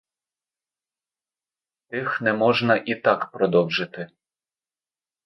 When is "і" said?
2.75-2.95